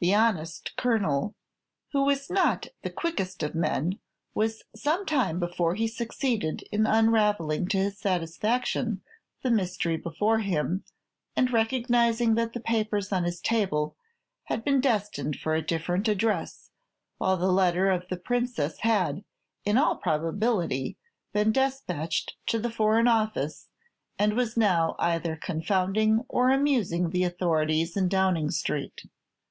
The 0.00 0.14
honest 0.14 0.74
Colonel, 0.78 1.34
who 1.92 2.02
was 2.04 2.30
not 2.30 2.68
the 2.80 2.88
quickest 2.88 3.42
of 3.42 3.54
men, 3.54 3.98
was 4.32 4.62
some 4.74 5.04
time 5.04 5.38
before 5.38 5.74
he 5.74 5.86
succeeded 5.86 6.62
in 6.72 6.86
unravelling 6.86 7.68
to 7.68 7.76
his 7.76 7.98
satisfaction 7.98 9.02
the 9.42 9.50
mystery 9.50 9.98
before 9.98 10.38
him, 10.38 10.84
and 11.36 11.52
recognizing 11.52 12.36
that 12.36 12.54
the 12.54 12.60
papers 12.60 13.12
on 13.12 13.24
his 13.24 13.38
table 13.38 13.96
had 14.44 14.64
been 14.64 14.80
destined 14.80 15.36
for 15.38 15.54
a 15.54 15.60
different 15.60 16.08
address, 16.08 16.70
while 17.18 17.36
the 17.36 17.52
letter 17.52 17.90
of 17.90 18.08
the 18.08 18.16
Princess 18.16 18.78
had, 18.78 19.24
in 19.66 19.76
all 19.76 19.96
probability, 19.96 20.96
been 21.34 21.52
despatched 21.52 22.34
to 22.46 22.58
the 22.58 22.70
Foreign 22.70 23.06
Office, 23.08 23.68
and 24.18 24.32
was 24.36 24.56
now 24.56 24.96
either 24.98 25.36
confounding 25.36 26.24
or 26.28 26.48
amusing 26.50 27.10
the 27.10 27.24
authorities 27.24 27.94
in 27.94 28.08
Downing 28.08 28.50
Street. 28.50 29.02